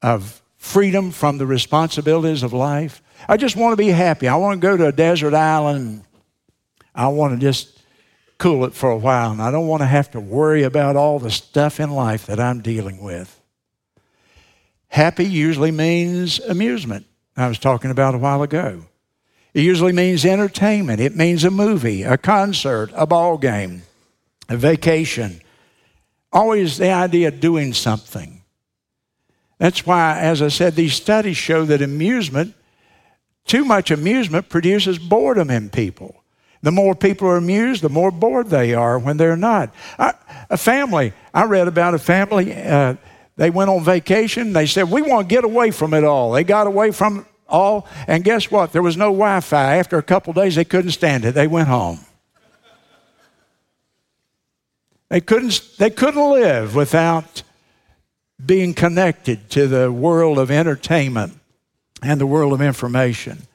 [0.02, 3.02] of freedom from the responsibilities of life.
[3.28, 4.26] I just want to be happy.
[4.26, 6.02] I want to go to a desert island.
[6.94, 7.73] I want to just
[8.44, 11.18] cool it for a while, and I don't want to have to worry about all
[11.18, 13.40] the stuff in life that I'm dealing with.
[14.88, 17.06] Happy usually means amusement.
[17.38, 18.84] I was talking about a while ago.
[19.54, 21.00] It usually means entertainment.
[21.00, 23.84] It means a movie, a concert, a ball game,
[24.50, 25.40] a vacation.
[26.30, 28.42] Always the idea of doing something.
[29.56, 32.54] That's why, as I said, these studies show that amusement,
[33.46, 36.23] too much amusement, produces boredom in people.
[36.64, 39.74] The more people are amused, the more bored they are when they're not.
[39.98, 40.14] I,
[40.48, 42.94] a family, I read about a family, uh,
[43.36, 44.54] they went on vacation.
[44.54, 46.32] They said, We want to get away from it all.
[46.32, 48.72] They got away from it all, and guess what?
[48.72, 49.76] There was no Wi Fi.
[49.76, 51.32] After a couple days, they couldn't stand it.
[51.32, 52.00] They went home.
[55.10, 57.42] They couldn't, they couldn't live without
[58.44, 61.38] being connected to the world of entertainment
[62.02, 63.46] and the world of information.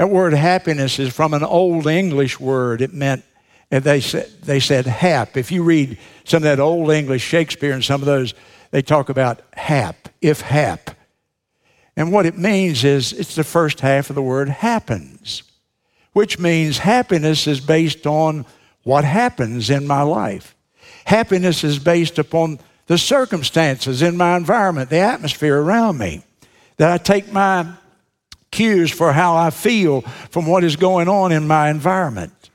[0.00, 2.80] That word happiness is from an old English word.
[2.80, 3.22] It meant,
[3.70, 5.36] and they said, they said hap.
[5.36, 8.32] If you read some of that old English Shakespeare and some of those,
[8.70, 10.92] they talk about hap, if hap.
[11.98, 15.42] And what it means is it's the first half of the word happens,
[16.14, 18.46] which means happiness is based on
[18.84, 20.56] what happens in my life.
[21.04, 26.22] Happiness is based upon the circumstances in my environment, the atmosphere around me.
[26.78, 27.74] That I take my
[28.50, 32.50] cues for how I feel from what is going on in my environment.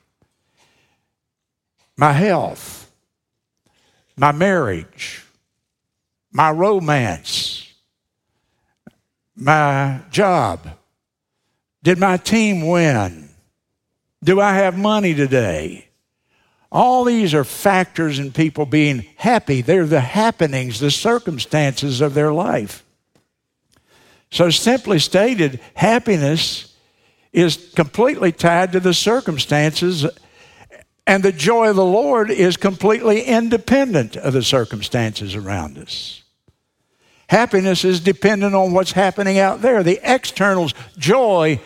[1.97, 2.91] My health,
[4.17, 5.23] my marriage,
[6.31, 7.71] my romance,
[9.36, 10.69] my job.
[11.84, 13.29] Did my team win?
[14.23, 15.88] Do I have money today?
[16.71, 19.62] All these are factors in people being happy.
[19.62, 22.84] They're the happenings, the circumstances of their life.
[24.35, 26.75] So, simply stated, happiness
[27.31, 30.05] is completely tied to the circumstances,
[31.07, 36.21] and the joy of the Lord is completely independent of the circumstances around us.
[37.29, 39.83] Happiness is dependent on what's happening out there.
[39.83, 41.61] The externals, joy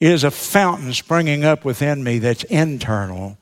[0.00, 3.36] is a fountain springing up within me that's internal,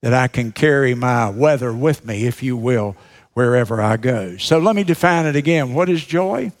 [0.00, 2.96] that I can carry my weather with me, if you will,
[3.34, 4.38] wherever I go.
[4.38, 5.74] So let me define it again.
[5.74, 6.52] What is joy?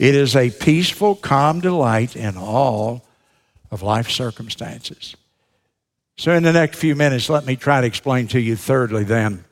[0.00, 3.04] It is a peaceful, calm delight in all
[3.70, 5.14] of life's circumstances.
[6.16, 9.44] So, in the next few minutes, let me try to explain to you, thirdly, then,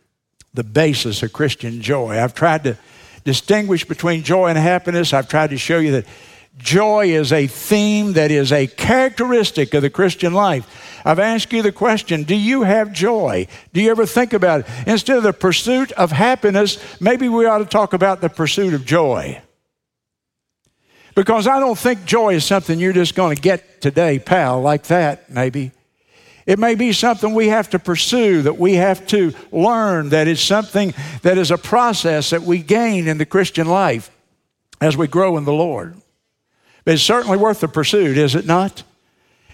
[0.54, 2.18] the basis of Christian joy.
[2.18, 2.78] I've tried to
[3.24, 5.12] distinguish between joy and happiness.
[5.12, 6.06] I've tried to show you that
[6.56, 11.02] joy is a theme that is a characteristic of the Christian life.
[11.04, 13.48] I've asked you the question Do you have joy?
[13.74, 14.66] Do you ever think about it?
[14.87, 18.87] Instead of the pursuit of happiness, maybe we ought to talk about the pursuit of
[18.87, 19.42] joy.
[21.18, 24.85] Because I don't think joy is something you're just going to get today, pal, like
[24.85, 25.72] that, maybe.
[26.46, 30.40] It may be something we have to pursue, that we have to learn, that is
[30.40, 34.12] something that is a process that we gain in the Christian life
[34.81, 35.96] as we grow in the Lord.
[36.85, 38.85] But it's certainly worth the pursuit, is it not?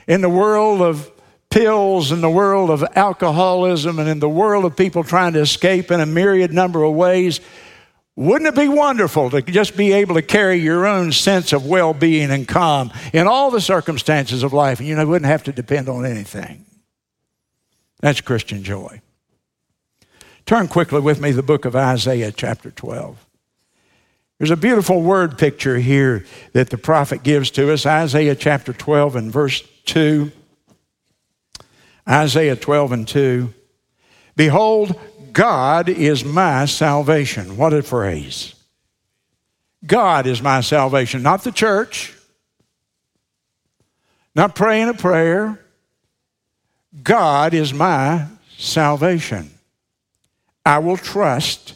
[0.07, 1.11] In the world of
[1.49, 5.91] pills, in the world of alcoholism, and in the world of people trying to escape
[5.91, 7.41] in a myriad number of ways,
[8.17, 11.93] wouldn't it be wonderful to just be able to carry your own sense of well
[11.93, 15.53] being and calm in all the circumstances of life and you know, wouldn't have to
[15.53, 16.65] depend on anything?
[18.01, 19.01] That's Christian joy.
[20.47, 23.25] Turn quickly with me to the book of Isaiah, chapter 12.
[24.39, 29.17] There's a beautiful word picture here that the prophet gives to us Isaiah chapter 12
[29.17, 30.31] and verse 2.
[32.09, 33.55] Isaiah 12 and 2.
[34.37, 35.01] Behold,
[35.35, 37.57] God is my salvation.
[37.57, 38.55] What a phrase.
[39.85, 42.15] God is my salvation, not the church,
[44.35, 45.61] not praying a prayer.
[47.03, 49.51] God is my salvation.
[50.65, 51.75] I will trust,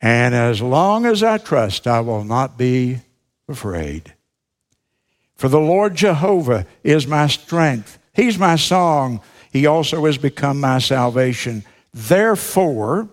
[0.00, 3.00] and as long as I trust, I will not be
[3.48, 4.14] afraid.
[5.34, 7.98] For the Lord Jehovah is my strength.
[8.14, 9.20] He's my song.
[9.52, 11.64] He also has become my salvation.
[11.96, 13.08] Therefore,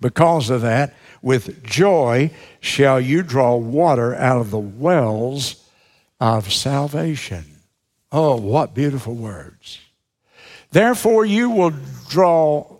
[0.00, 5.62] because of that, with joy shall you draw water out of the wells
[6.18, 7.44] of salvation.
[8.10, 9.78] Oh, what beautiful words.
[10.70, 11.74] Therefore, you will
[12.08, 12.78] draw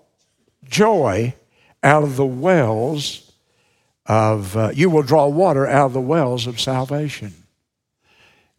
[0.64, 1.34] joy
[1.82, 3.30] out of the wells
[4.06, 7.34] of, uh, you will draw water out of the wells of salvation.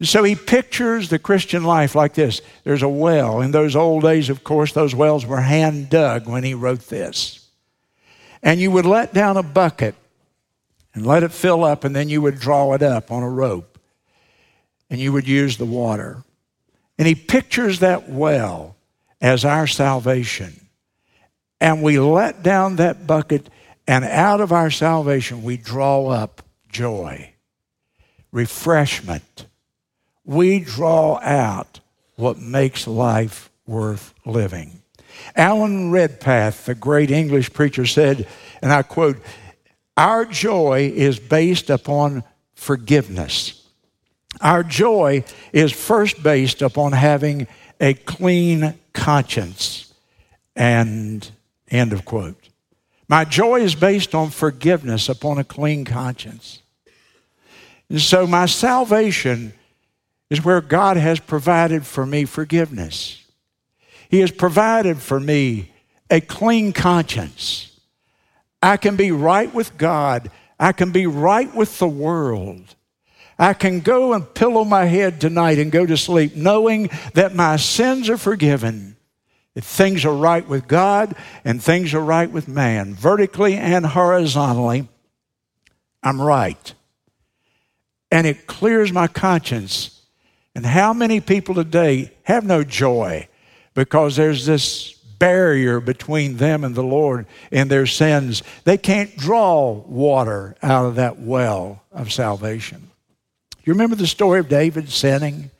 [0.00, 3.40] So he pictures the Christian life like this there's a well.
[3.40, 7.48] In those old days, of course, those wells were hand dug when he wrote this.
[8.42, 9.96] And you would let down a bucket
[10.94, 13.78] and let it fill up, and then you would draw it up on a rope
[14.90, 16.22] and you would use the water.
[16.98, 18.76] And he pictures that well
[19.20, 20.68] as our salvation.
[21.60, 23.50] And we let down that bucket,
[23.86, 27.32] and out of our salvation, we draw up joy,
[28.30, 29.46] refreshment
[30.28, 31.80] we draw out
[32.16, 34.82] what makes life worth living.
[35.34, 38.28] Alan Redpath, the great English preacher, said,
[38.60, 39.16] and I quote,
[39.96, 43.66] Our joy is based upon forgiveness.
[44.42, 47.46] Our joy is first based upon having
[47.80, 49.92] a clean conscience.
[50.54, 51.28] And
[51.70, 52.50] end of quote.
[53.08, 56.60] My joy is based on forgiveness upon a clean conscience.
[57.88, 59.54] And so my salvation
[60.30, 63.22] is where God has provided for me forgiveness.
[64.08, 65.72] He has provided for me
[66.10, 67.78] a clean conscience.
[68.62, 70.30] I can be right with God.
[70.58, 72.74] I can be right with the world.
[73.38, 77.56] I can go and pillow my head tonight and go to sleep knowing that my
[77.56, 78.96] sins are forgiven.
[79.54, 81.14] That things are right with God
[81.44, 82.94] and things are right with man.
[82.94, 84.88] Vertically and horizontally,
[86.02, 86.74] I'm right.
[88.10, 89.97] And it clears my conscience
[90.58, 93.28] and how many people today have no joy
[93.74, 98.42] because there's this barrier between them and the Lord in their sins.
[98.64, 102.90] They can't draw water out of that well of salvation.
[103.62, 105.52] You remember the story of David sinning?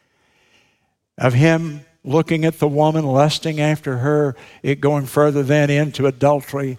[1.16, 4.34] Of him looking at the woman, lusting after her,
[4.64, 6.76] it going further then into adultery,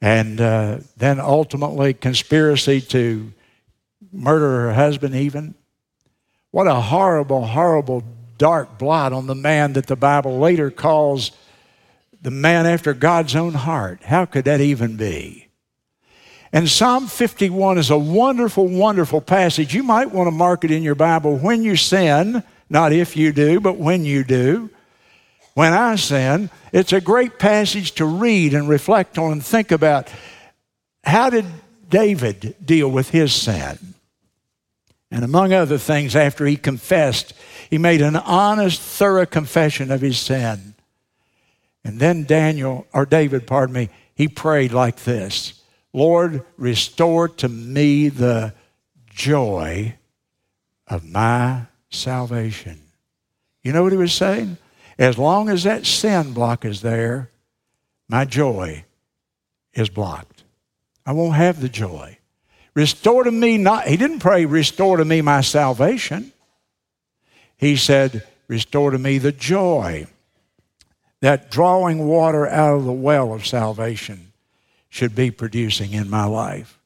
[0.00, 3.32] and uh, then ultimately conspiracy to
[4.10, 5.54] murder her husband, even.
[6.54, 8.04] What a horrible, horrible
[8.38, 11.32] dark blot on the man that the Bible later calls
[12.22, 14.04] the man after God's own heart.
[14.04, 15.48] How could that even be?
[16.52, 19.74] And Psalm 51 is a wonderful, wonderful passage.
[19.74, 23.32] You might want to mark it in your Bible when you sin, not if you
[23.32, 24.70] do, but when you do.
[25.54, 30.08] When I sin, it's a great passage to read and reflect on and think about
[31.02, 31.46] how did
[31.88, 33.94] David deal with his sin?
[35.14, 37.34] And among other things, after he confessed,
[37.70, 40.74] he made an honest, thorough confession of his sin.
[41.84, 45.62] And then Daniel, or David, pardon me, he prayed like this
[45.92, 48.54] Lord, restore to me the
[49.08, 49.94] joy
[50.88, 52.82] of my salvation.
[53.62, 54.58] You know what he was saying?
[54.98, 57.30] As long as that sin block is there,
[58.08, 58.84] my joy
[59.74, 60.42] is blocked.
[61.06, 62.18] I won't have the joy.
[62.74, 66.32] Restore to me not, he didn't pray, restore to me my salvation.
[67.56, 70.06] He said, restore to me the joy
[71.20, 74.32] that drawing water out of the well of salvation
[74.88, 76.78] should be producing in my life.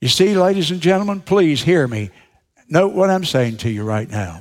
[0.00, 2.10] You see, ladies and gentlemen, please hear me.
[2.68, 4.40] Note what I'm saying to you right now.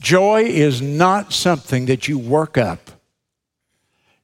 [0.00, 2.90] Joy is not something that you work up.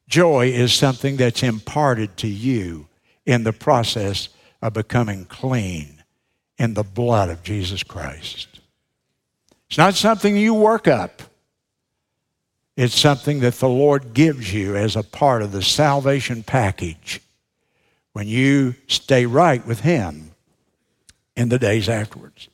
[0.09, 2.87] Joy is something that's imparted to you
[3.27, 4.29] in the process
[4.65, 6.03] of becoming clean
[6.57, 8.49] in the blood of Jesus Christ.
[9.69, 11.23] It's not something you work up.
[12.75, 17.21] It's something that the Lord gives you as a part of the salvation package
[18.15, 20.31] when you stay right with Him
[21.37, 22.49] in the days afterwards.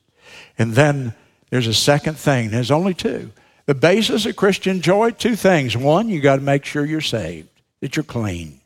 [0.58, 1.14] And then
[1.50, 2.50] there's a second thing.
[2.50, 3.30] There's only two.
[3.66, 5.76] The basis of Christian joy, two things.
[5.76, 7.48] One, you got to make sure you're saved,
[7.80, 8.60] that you're clean,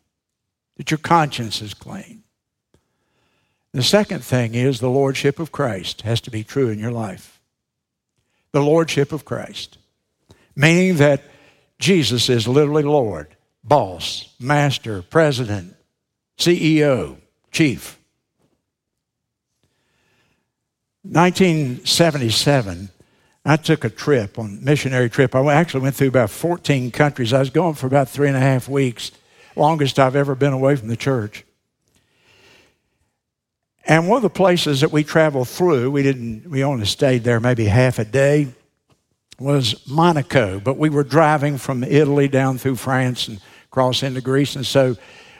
[0.78, 2.23] that your conscience is clean.
[3.74, 7.40] The second thing is the Lordship of Christ has to be true in your life.
[8.52, 9.78] The Lordship of Christ,
[10.54, 11.24] meaning that
[11.80, 15.74] Jesus is literally Lord, boss, master, president,
[16.38, 17.16] CEO,
[17.50, 17.98] chief.
[21.02, 22.90] 1977,
[23.44, 25.34] I took a trip on missionary trip.
[25.34, 27.32] I actually went through about 14 countries.
[27.32, 29.10] I was going for about three and a half weeks,
[29.56, 31.44] longest I've ever been away from the church.
[33.86, 37.38] And one of the places that we traveled through, we didn't, we only stayed there
[37.38, 38.48] maybe half a day,
[39.38, 40.58] was Monaco.
[40.58, 44.56] But we were driving from Italy down through France and across into Greece.
[44.56, 44.96] And so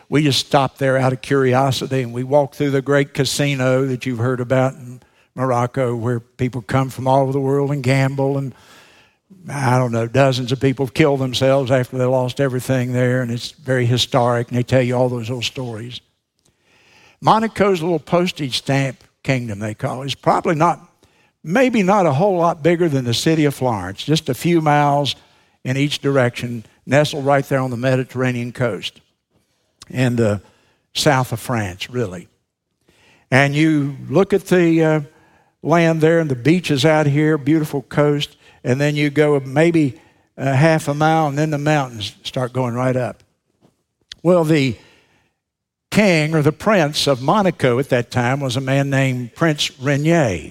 [0.09, 4.05] we just stopped there out of curiosity and we walked through the great casino that
[4.05, 5.01] you've heard about in
[5.35, 8.37] Morocco, where people come from all over the world and gamble.
[8.37, 8.55] And
[9.49, 13.23] I don't know, dozens of people killed themselves after they lost everything there.
[13.23, 14.49] And it's very historic.
[14.49, 16.01] And they tell you all those old stories.
[17.25, 20.81] Monaco's little postage stamp kingdom, they call it, is probably not,
[21.43, 25.17] maybe not a whole lot bigger than the city of Florence, just a few miles
[25.65, 29.01] in each direction, nestled right there on the Mediterranean coast
[29.89, 30.43] in the
[30.93, 32.29] south of France, really.
[33.31, 35.01] And you look at the uh,
[35.63, 39.99] land there and the beaches out here, beautiful coast, and then you go maybe
[40.37, 43.23] a half a mile, and then the mountains start going right up.
[44.23, 44.77] Well, the
[45.95, 50.51] king or the prince of Monaco at that time was a man named Prince Rainier.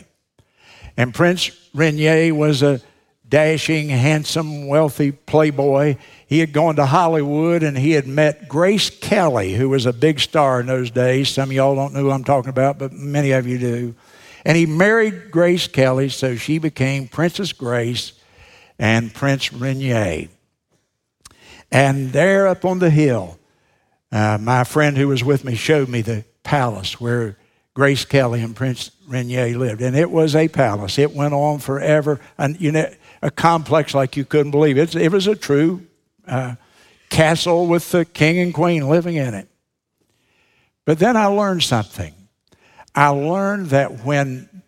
[0.96, 2.80] And Prince Rainier was a
[3.28, 5.98] dashing, handsome, wealthy playboy.
[6.28, 10.22] He had gone to Hollywood and he had met Grace Kelly, who was a big
[10.22, 11.28] star in those days.
[11.28, 13.96] Some of y'all don't know who I'm talking about, but many of you do.
[14.46, 18.14] And he married Grace Kelly, so she became Princess Grace
[18.80, 20.30] and Prince Rainier.
[21.70, 23.40] And there up on the hill,
[24.14, 27.36] uh, my friend who was with me showed me the palace where
[27.74, 29.82] Grace Kelly and Prince Rainier lived.
[29.82, 31.00] And it was a palace.
[31.00, 32.20] It went on forever.
[32.38, 32.94] And, you know,
[33.24, 34.78] a complex like you couldn't believe.
[34.78, 35.88] It, it was a true
[36.28, 36.56] uh,
[37.10, 39.48] castle with the king and queen living in it.
[40.86, 42.14] But then I learned something.
[42.94, 44.62] I learned that when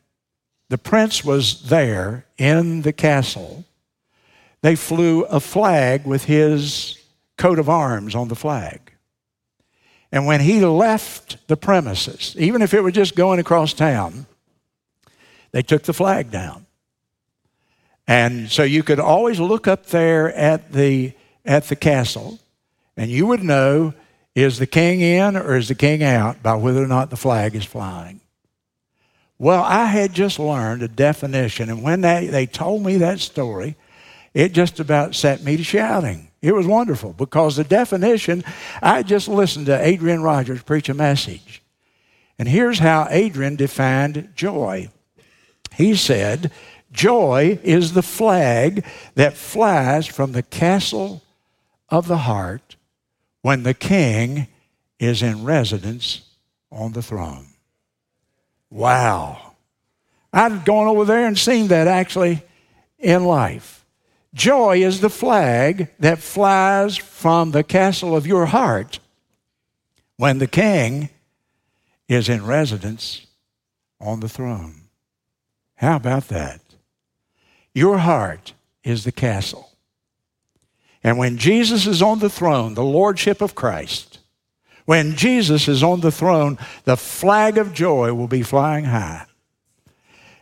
[0.70, 3.64] the prince was there in the castle,
[4.64, 6.98] they flew a flag with his
[7.38, 8.85] coat of arms on the flag.
[10.12, 14.26] And when he left the premises, even if it was just going across town,
[15.52, 16.66] they took the flag down.
[18.08, 22.40] And so you could always look up there at the, at the castle
[22.98, 23.94] And you would know
[24.36, 27.56] is the king in or is the king out by whether or not the flag
[27.56, 28.22] is flying.
[29.38, 33.76] Well, I had just learned a definition, and when they, they told me that story,
[34.36, 36.30] it just about set me to shouting.
[36.42, 38.44] It was wonderful because the definition,
[38.84, 41.64] I just listened to Adrian Rogers preach a message.
[42.38, 44.90] And here's how Adrian defined joy.
[45.74, 46.52] He said,
[46.92, 51.24] Joy is the flag that flies from the castle
[51.90, 52.76] of the heart
[53.42, 54.48] when the king
[55.00, 56.30] is in residence
[56.72, 57.48] on the throne.
[58.70, 59.54] Wow.
[60.34, 62.44] I've gone over there and seen that actually
[63.00, 63.85] in life.
[64.36, 69.00] Joy is the flag that flies from the castle of your heart
[70.18, 71.10] when the king
[72.10, 73.26] is in residence
[74.02, 74.82] on the throne.
[75.76, 76.60] How about that?
[77.74, 78.52] Your heart
[78.84, 79.72] is the castle.
[81.02, 84.20] And when Jesus is on the throne, the Lordship of Christ,
[84.84, 89.26] when Jesus is on the throne, the flag of joy will be flying high.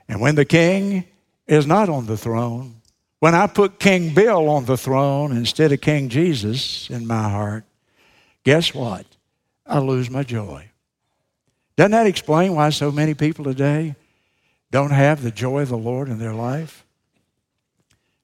[0.08, 1.06] And when the king
[1.48, 2.82] is not on the throne,
[3.24, 7.64] when I put King Bill on the throne instead of King Jesus in my heart,
[8.44, 9.06] guess what?
[9.66, 10.70] I lose my joy.
[11.78, 13.96] Doesn't that explain why so many people today
[14.72, 16.84] don't have the joy of the Lord in their life?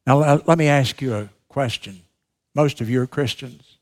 [0.06, 2.02] Now, let me ask you a question.
[2.54, 3.78] Most of you are Christians.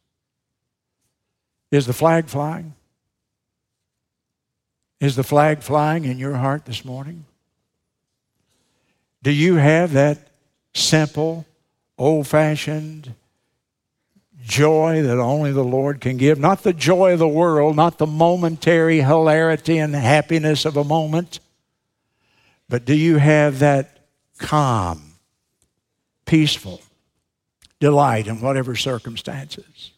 [1.72, 2.76] Is the flag flying?
[5.00, 7.26] Is the flag flying in your heart this morning?
[9.24, 10.27] Do you have that
[10.78, 11.46] simple,
[11.98, 13.14] old fashioned
[14.42, 16.40] joy that only the Lord can give?
[16.40, 21.40] Not the joy of the world, not the momentary hilarity and happiness of a moment,
[22.70, 24.06] but do you have that
[24.38, 25.14] calm,
[26.26, 26.82] peaceful
[27.80, 29.92] delight in whatever circumstances?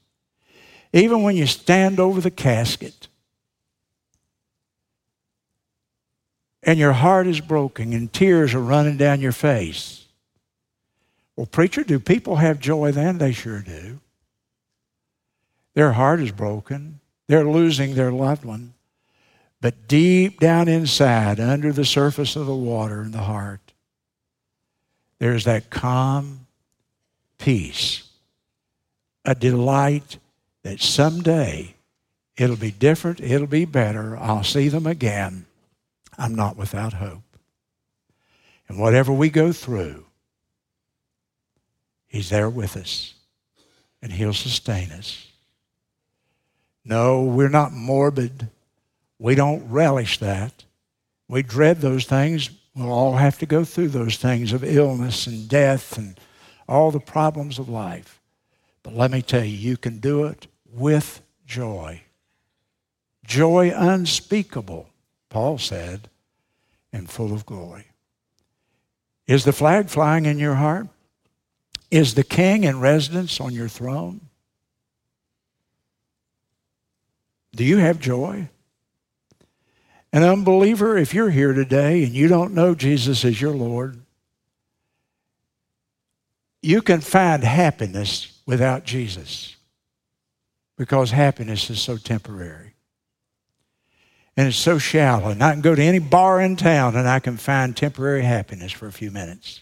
[0.92, 3.08] Even when you stand over the casket
[6.64, 9.99] and your heart is broken and tears are running down your face.
[11.40, 13.18] Well, preacher, do people have joy then?
[13.18, 14.02] They sure do.
[15.74, 17.00] Their heart is broken.
[17.28, 18.74] They're losing their loved one.
[19.62, 23.62] But deep down inside, under the surface of the water in the heart,
[25.20, 26.46] there's that calm
[27.38, 28.04] peace,
[29.24, 30.18] a delight
[30.64, 31.74] that someday
[32.36, 35.46] it'll be different, it'll be better, I'll see them again.
[36.18, 37.24] I'm not without hope.
[38.68, 40.04] And whatever we go through,
[42.10, 43.14] He's there with us,
[44.02, 45.28] and He'll sustain us.
[46.84, 48.50] No, we're not morbid.
[49.20, 50.66] We don't relish that.
[51.28, 52.50] We dread those things.
[52.76, 56.20] We'll all have to go through those things of illness and death and
[56.68, 58.20] all the problems of life.
[58.82, 62.02] But let me tell you, you can do it with joy.
[63.24, 64.90] Joy unspeakable,
[65.30, 66.10] Paul said,
[66.92, 67.86] and full of glory.
[69.28, 70.88] Is the flag flying in your heart?
[71.92, 74.22] Is the king in residence on your throne?
[77.56, 78.50] Do you have joy?
[80.12, 84.00] An unbeliever, if you're here today and you don't know Jesus as your Lord,
[86.62, 89.56] you can find happiness without Jesus
[90.78, 92.74] because happiness is so temporary
[94.36, 95.30] and it's so shallow.
[95.30, 98.72] And I can go to any bar in town and I can find temporary happiness
[98.72, 99.62] for a few minutes,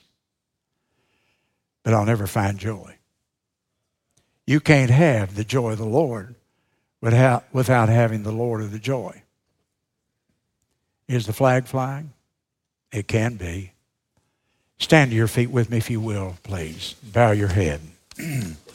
[1.88, 2.98] but I'll never find joy.
[4.46, 6.36] You can't have the joy of the Lord
[7.00, 9.22] without, without having the Lord of the joy.
[11.08, 12.12] Is the flag flying?
[12.92, 13.72] It can be.
[14.78, 16.96] Stand to your feet with me, if you will, please.
[17.02, 17.80] Bow your head.